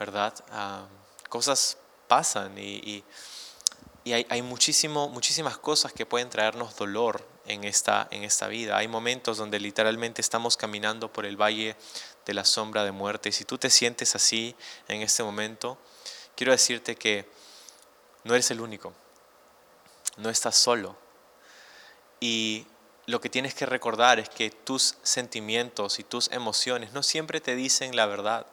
[0.00, 0.34] ¿verdad?
[0.50, 0.86] Ah,
[1.28, 3.04] cosas pasan y,
[4.04, 8.76] hay, muchísimas cosas que pueden traernos dolor en esta, en esta vida.
[8.76, 11.76] Hay momentos donde literalmente estamos caminando por el valle
[12.26, 13.28] de la sombra de muerte.
[13.28, 14.54] Y si tú te sientes así
[14.88, 15.78] en este momento,
[16.36, 17.28] quiero decirte que
[18.24, 18.92] no eres el único,
[20.16, 20.96] no estás solo.
[22.20, 22.66] Y
[23.06, 27.56] lo que tienes que recordar es que tus sentimientos y tus emociones no siempre te
[27.56, 28.46] dicen la verdad.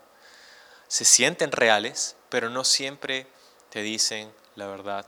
[0.87, 3.27] Se sienten reales, pero no siempre
[3.69, 5.05] te dicen la verdad.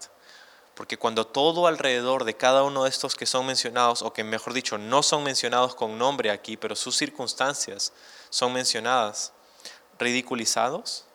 [0.75, 4.53] Porque cuando todo alrededor de cada uno de estos que son mencionados, o que mejor
[4.53, 7.93] dicho, no son mencionados con nombre aquí, pero sus circunstancias
[8.31, 9.33] son mencionadas,
[9.99, 11.05] ridiculizados,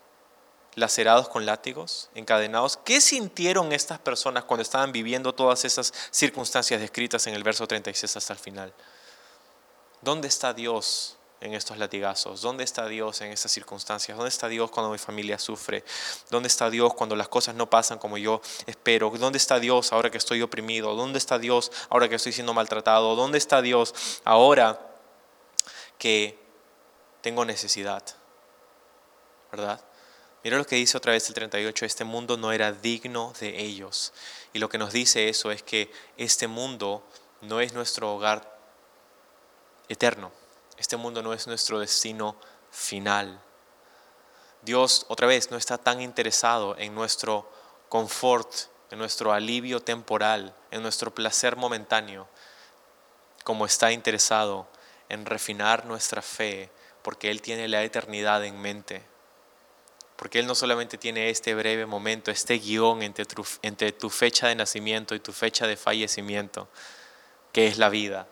[0.75, 2.77] lacerados con látigos, encadenados.
[2.85, 8.15] ¿Qué sintieron estas personas cuando estaban viviendo todas esas circunstancias descritas en el verso 36
[8.15, 8.73] hasta el final?
[10.01, 12.43] ¿Dónde está Dios en estos latigazos?
[12.43, 14.15] ¿Dónde está Dios en estas circunstancias?
[14.15, 15.83] ¿Dónde está Dios cuando mi familia sufre?
[16.29, 19.09] ¿Dónde está Dios cuando las cosas no pasan como yo espero?
[19.17, 20.93] ¿Dónde está Dios ahora que estoy oprimido?
[20.93, 23.15] ¿Dónde está Dios ahora que estoy siendo maltratado?
[23.15, 24.79] ¿Dónde está Dios ahora
[25.97, 26.46] que
[27.21, 28.03] tengo necesidad?
[29.51, 29.81] ¿Verdad?
[30.43, 34.13] Mira lo que dice otra vez el 38, este mundo no era digno de ellos.
[34.53, 37.03] Y lo que nos dice eso es que este mundo
[37.41, 38.57] no es nuestro hogar
[39.89, 40.31] eterno.
[40.77, 42.37] Este mundo no es nuestro destino
[42.71, 43.41] final.
[44.61, 47.49] Dios otra vez no está tan interesado en nuestro
[47.89, 48.53] confort,
[48.91, 52.27] en nuestro alivio temporal, en nuestro placer momentáneo,
[53.43, 54.67] como está interesado
[55.09, 56.69] en refinar nuestra fe,
[57.07, 59.01] porque Él tiene la eternidad en mente.
[60.17, 63.23] Porque Él no solamente tiene este breve momento, este guion entre
[63.93, 66.67] tu, fecha de nacimiento y tu fecha de fallecimiento,
[67.53, 68.27] que es la vida.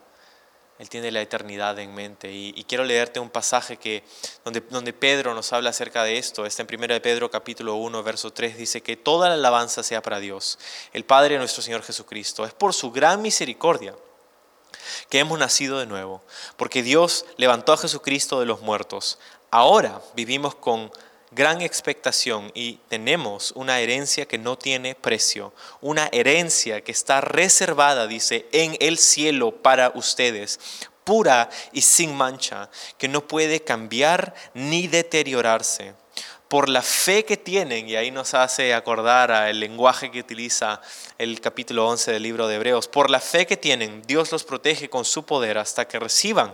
[0.78, 2.34] Él tiene la eternidad en mente.
[2.34, 4.04] Y, quiero leerte un pasaje que,
[4.44, 6.46] donde, donde Pedro nos habla acerca de esto.
[6.46, 8.58] Está en 1 de Pedro capítulo 1, verso 3.
[8.58, 10.60] Dice que toda la alabanza sea para Dios,
[10.92, 12.44] el Padre de nuestro Señor Jesucristo.
[12.44, 13.96] Es por su gran misericordia
[15.10, 16.22] que hemos nacido de nuevo.
[16.58, 19.20] Porque Dios levantó a Jesucristo de los muertos.
[19.52, 20.92] Ahora vivimos con
[21.32, 28.08] gran expectación y tenemos una herencia que no tiene precio, una herencia que está reservada,
[28.08, 30.60] dice, en el cielo para ustedes,
[31.04, 35.94] pura y sin mancha, que no puede cambiar ni deteriorarse.
[36.48, 40.80] Por la fe que tienen, y ahí nos hace acordar al lenguaje que utiliza
[41.18, 44.90] el capítulo 11 del libro de Hebreos, por la fe que tienen, Dios los protege
[44.90, 46.54] con su poder hasta que reciban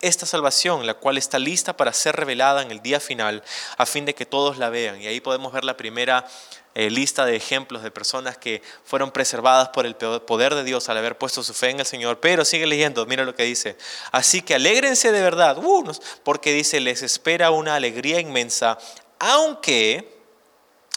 [0.00, 3.42] esta salvación, la cual está lista para ser revelada en el día final,
[3.76, 5.00] a fin de que todos la vean.
[5.00, 6.26] Y ahí podemos ver la primera
[6.74, 10.98] eh, lista de ejemplos de personas que fueron preservadas por el poder de Dios al
[10.98, 12.20] haber puesto su fe en el Señor.
[12.20, 13.76] Pero sigue leyendo, mira lo que dice.
[14.12, 18.78] Así que alégrense de verdad, uh, porque dice, les espera una alegría inmensa,
[19.18, 20.20] aunque,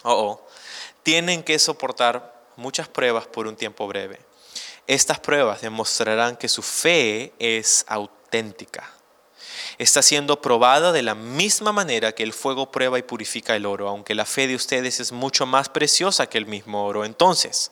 [0.03, 0.41] oh,
[1.03, 4.19] tienen que soportar muchas pruebas por un tiempo breve.
[4.87, 8.89] Estas pruebas demostrarán que su fe es auténtica.
[9.77, 13.87] Está siendo probada de la misma manera que el fuego prueba y purifica el oro,
[13.87, 17.05] aunque la fe de ustedes es mucho más preciosa que el mismo oro.
[17.05, 17.71] Entonces,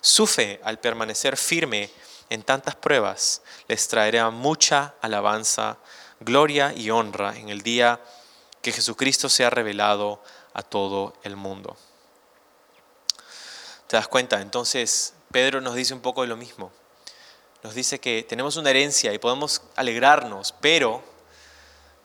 [0.00, 1.90] su fe, al permanecer firme
[2.28, 5.78] en tantas pruebas, les traerá mucha alabanza,
[6.20, 8.00] gloria y honra en el día
[8.62, 11.76] que Jesucristo sea revelado a todo el mundo.
[13.86, 14.40] ¿Te das cuenta?
[14.40, 16.70] Entonces, Pedro nos dice un poco de lo mismo.
[17.62, 21.02] Nos dice que tenemos una herencia y podemos alegrarnos, pero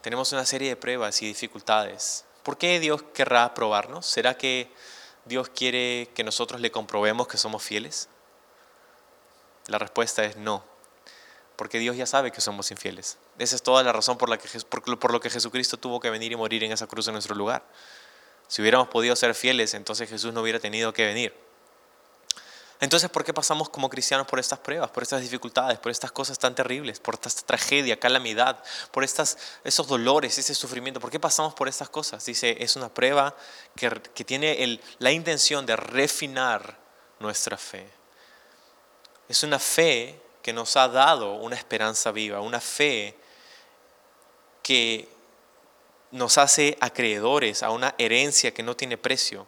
[0.02, 2.26] tenemos una serie de pruebas y dificultades.
[2.44, 4.06] ¿Por qué Dios querrá probarnos?
[4.06, 4.72] ¿Será que
[5.26, 8.10] Dios quiere que nosotros le comprobemos que somos fieles?
[9.68, 10.64] La respuesta es no,
[11.56, 13.18] porque Dios ya sabe que somos infieles.
[13.38, 16.32] Esa es toda la razón por, la que, por, lo que Jesucristo tuvo que venir
[16.32, 17.64] y morir en esa cruz en nuestro lugar.
[18.48, 21.34] Si hubiéramos podido ser fieles, entonces Jesús no hubiera tenido que venir.
[22.80, 26.38] Entonces, ¿por qué pasamos como cristianos por estas pruebas, por estas dificultades, por estas cosas
[26.38, 28.62] tan terribles, por esta tragedia, calamidad,
[28.92, 31.00] por estas, esos dolores, ese sufrimiento?
[31.00, 32.26] ¿Por qué pasamos por estas cosas?
[32.26, 33.38] Dice, es una prueba
[33.76, 36.78] que, que tiene la intención de refinar
[37.20, 37.90] nuestra fe.
[39.30, 43.18] Es una fe que nos ha dado una esperanza viva, una fe
[44.62, 45.10] que
[46.12, 49.48] nos hace acreedores a una herencia que no tiene precio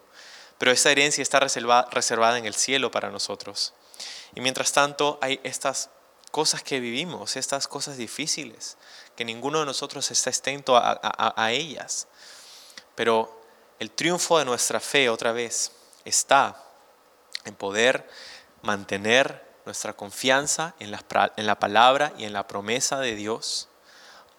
[0.58, 3.74] pero esa herencia está reservada en el cielo para nosotros.
[4.34, 5.90] Y mientras tanto hay estas
[6.32, 8.78] cosas que vivimos, estas cosas difíciles,
[9.16, 12.08] que ninguno de nosotros está exento a, ellas.
[12.96, 13.42] Pero
[13.80, 15.72] el triunfo de nuestra fe otra vez
[16.06, 16.62] está
[17.44, 18.10] en poder
[18.62, 21.04] mantener nuestra confianza en la,
[21.38, 23.68] en la palabra y en la promesa de Dios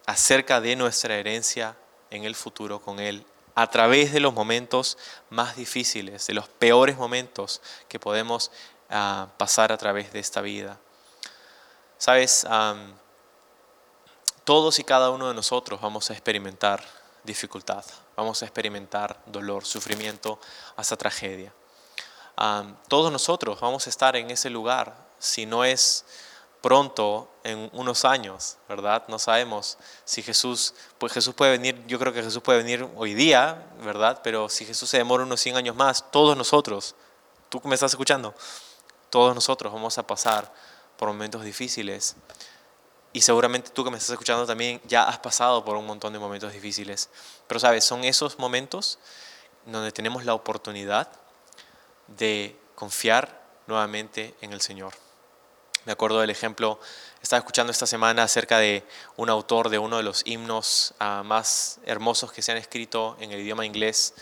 [0.07, 1.77] acerca de nuestra herencia
[2.11, 4.99] en el futuro con Él a través de los momentos
[5.31, 8.53] más difíciles, de los peores momentos que podemos
[8.91, 10.79] ah, pasar a través de esta vida.
[11.97, 12.47] Sabes,
[14.45, 16.85] todos y cada uno de nosotros vamos a experimentar
[17.25, 17.85] dificultad,
[18.15, 20.39] vamos a experimentar dolor, sufrimiento,
[20.77, 21.53] hasta tragedia.
[22.89, 24.95] todos nosotros vamos a estar en ese lugar,
[25.27, 26.05] si no es
[26.62, 29.05] pronto, en unos años, ¿verdad?
[29.07, 33.15] No sabemos si Jesús, pues Jesús puede venir, yo creo que Jesús puede venir hoy
[33.15, 34.21] día, ¿verdad?
[34.25, 36.97] Pero si Jesús se demora unos 100 años más, todos nosotros,
[37.49, 38.35] tú me estás escuchando,
[39.11, 40.53] todos nosotros vamos a pasar
[40.97, 42.17] por momentos difíciles.
[43.12, 46.19] Y seguramente tú que me estás escuchando también ya has pasado por un montón de
[46.19, 47.11] momentos difíciles.
[47.47, 48.99] Pero sabes, son esos momentos
[49.67, 51.09] donde tenemos la oportunidad
[52.09, 55.06] de confiar nuevamente en el Señor.
[55.87, 56.81] Me acuerdo del ejemplo,
[57.22, 58.83] estaba escuchando esta semana acerca de
[59.14, 63.31] un autor de uno de los himnos ah, más hermosos que se han escrito en
[63.31, 64.12] el idioma inglés,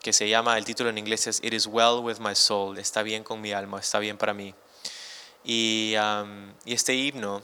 [0.00, 3.02] que se llama, el título en inglés es It is well with my soul, está
[3.02, 4.54] bien con mi alma, está bien para mí.
[5.42, 5.96] Y,
[6.66, 7.42] este himno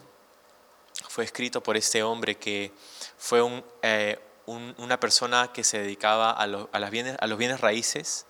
[1.09, 2.73] fue escrito por este hombre que
[3.19, 3.41] fue
[3.83, 8.25] eh, una persona que se dedicaba a, los bienes raíces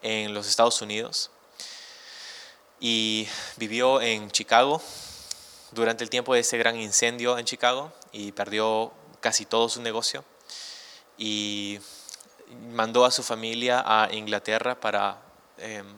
[0.00, 1.32] en los Estados Unidos
[2.86, 4.78] y vivió en Chicago
[5.70, 10.22] durante el tiempo de ese gran incendio en Chicago y perdió casi todo su negocio
[11.16, 11.80] y
[12.72, 15.16] mandó a su familia a Inglaterra para
[15.56, 15.96] em,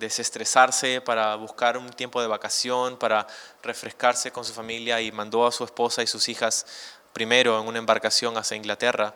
[0.00, 3.28] desestresarse, para buscar un tiempo de vacación, para
[3.62, 6.66] refrescarse con su familia y mandó a su esposa y sus hijas
[7.12, 9.14] primero en una embarcación hacia Inglaterra.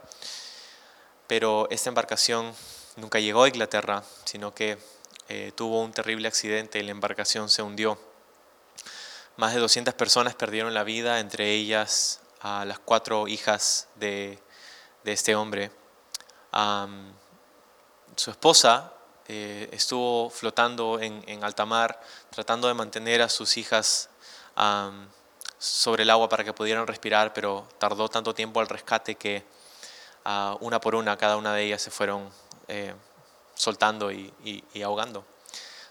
[1.26, 2.54] Pero esta embarcación
[2.94, 4.78] nunca llegó a Inglaterra, sino que
[5.32, 7.96] eh, tuvo un terrible accidente y la embarcación se hundió.
[9.36, 14.40] Más de 200 personas perdieron la vida, entre ellas a las cuatro hijas de,
[15.04, 15.70] este hombre.
[18.16, 18.92] su esposa
[19.28, 24.10] eh, estuvo flotando en, alta mar, tratando de mantener a sus hijas
[25.60, 29.44] sobre el agua para que pudieran respirar, pero tardó tanto tiempo al rescate que
[30.24, 32.28] ah, una por una cada una de ellas se fueron
[32.66, 32.94] eh,
[33.60, 35.22] soltando y, ahogando.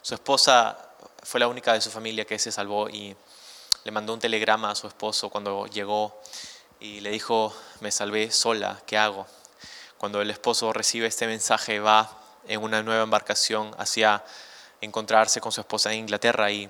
[0.02, 0.76] Su esposa
[1.22, 3.16] fue la única de su familia que se salvó y
[3.84, 6.20] le mandó un telegrama a su esposo cuando llegó
[6.80, 9.28] y le dijo, me salvé sola, ¿qué hago?
[10.00, 12.12] Cuando el esposo recibe este mensaje va
[12.48, 14.24] en una nueva embarcación hacia
[14.82, 16.68] encontrarse con su esposa en Inglaterra y,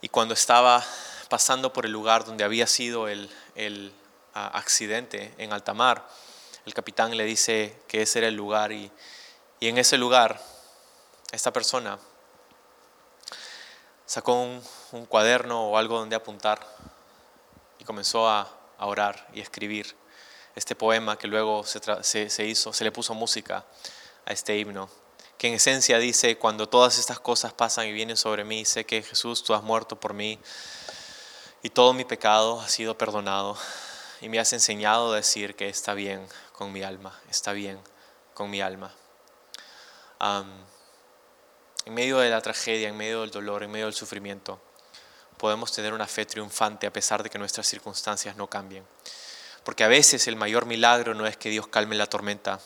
[0.00, 0.84] y cuando estaba
[1.28, 3.92] pasando por el lugar donde había sido el, el
[4.34, 6.04] accidente en alta mar,
[6.66, 8.90] el capitán le dice que ese era el lugar y
[9.60, 10.40] y en ese lugar,
[11.32, 11.98] esta persona
[14.06, 16.66] sacó un, cuaderno o algo donde apuntar
[17.78, 19.94] y comenzó a, orar y escribir
[20.56, 23.66] este poema que luego se, hizo, se le puso música
[24.24, 24.88] a este himno
[25.36, 29.02] que en esencia dice, cuando todas estas cosas pasan y vienen sobre mí, sé que
[29.02, 30.38] Jesús, tú has muerto por mí
[31.62, 33.56] y todo mi pecado ha sido perdonado
[34.20, 37.80] y me has enseñado a decir que está bien con mi alma, está bien
[38.34, 38.94] con mi alma.
[40.20, 44.60] En medio de la tragedia, en medio del dolor, en medio del sufrimiento,
[45.38, 48.86] podemos tener una fe triunfante a pesar de que nuestras circunstancias no cambien.
[49.64, 52.60] Porque a veces el mayor milagro no es que Dios calme la tormenta,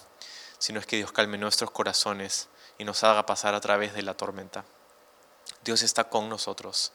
[0.58, 2.48] sino es que Dios calme nuestros corazones
[2.78, 4.64] y nos haga pasar a través de la tormenta.
[5.62, 6.92] Dios está con nosotros.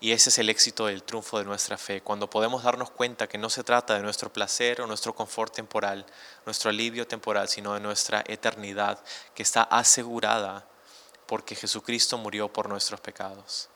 [0.00, 3.36] Y ese es el éxito del triunfo de nuestra fe, cuando podemos darnos cuenta que
[3.36, 6.06] no se trata de nuestro placer o nuestro confort temporal,
[6.46, 9.02] nuestro alivio temporal, sino de nuestra eternidad
[9.34, 10.66] que está asegurada
[11.26, 13.68] porque Jesucristo murió por nuestros pecados.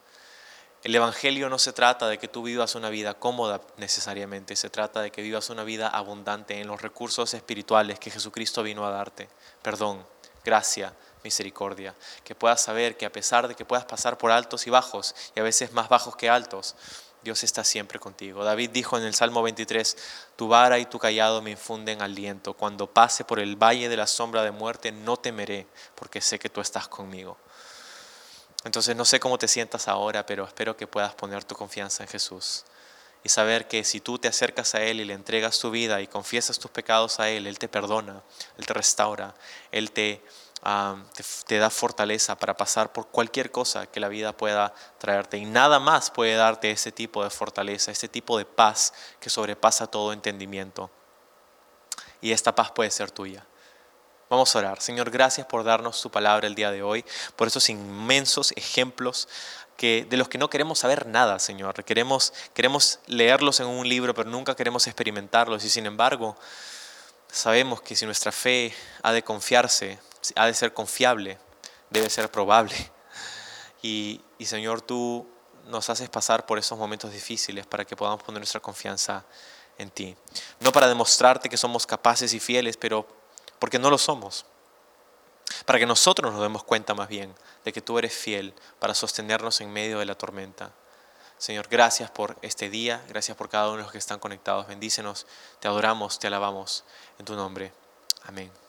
[0.85, 5.01] El Evangelio no se trata de que tú vivas una vida cómoda necesariamente, se trata
[5.01, 9.29] de que vivas una vida abundante en los recursos espirituales que Jesucristo vino a darte.
[9.63, 10.05] Perdón,
[10.45, 10.95] gracia,
[11.25, 11.95] misericordia,
[12.25, 15.41] que puedas saber que a pesar de que puedas pasar por altos y bajos, y
[15.41, 16.75] a veces más bajos que altos,
[17.23, 18.43] Dios está siempre contigo.
[18.43, 19.97] David dijo en el Salmo 23,
[20.37, 22.55] tu vara y tu callado me infunden aliento.
[22.55, 26.49] Cuando pase por el valle de la sombra de muerte, no temeré, porque sé que
[26.49, 27.37] tú estás conmigo.
[28.65, 32.09] Entonces no sé cómo te sientas ahora, pero espero que puedas poner tu confianza en
[32.09, 32.65] Jesús
[33.25, 36.07] y saber que si tú te acercas a Él y le entregas tu vida y
[36.07, 38.23] confiesas tus pecados a Él, Él te perdona,
[38.59, 39.35] Él te restaura,
[39.71, 40.23] Él te
[41.47, 45.37] te, da fortaleza para pasar por cualquier cosa que la vida pueda traerte.
[45.37, 49.89] Y nada más puede darte ese tipo de fortaleza, ese tipo de paz que sobrepasa
[49.89, 50.91] todo entendimiento.
[52.21, 53.45] Y esta paz puede ser tuya.
[54.31, 54.81] Vamos a orar.
[54.81, 57.05] Señor, gracias por darnos tu palabra el día de hoy,
[57.37, 59.29] por esos inmensos ejemplos
[59.77, 61.85] que, de los que no queremos saber nada, Señor.
[61.85, 65.65] Queremos, queremos leerlos en un libro, pero nunca queremos experimentarlos.
[65.65, 66.37] Y sin embargo,
[67.31, 69.99] sabemos que si nuestra fe ha de confiarse
[70.37, 71.39] ha de ser confiable,
[71.91, 72.75] debe ser probable.
[73.83, 75.27] Y, Señor, tú
[75.67, 79.25] nos haces pasar por esos momentos difíciles para que podamos poner nuestra confianza
[79.79, 80.17] en ti.
[80.61, 83.07] No para demostrarte que somos capaces y fieles, pero
[83.59, 84.47] porque no lo somos.
[85.67, 89.61] Para que nosotros nos demos cuenta más bien de que tú eres fiel para sostenernos
[89.61, 90.73] en medio de la tormenta.
[91.39, 94.69] Señor, gracias por este día, gracias por cada uno de los que están conectados.
[94.69, 95.27] Bendícenos,
[95.59, 96.85] te adoramos, te alabamos
[97.19, 97.73] en tu nombre.
[98.25, 98.62] Amén.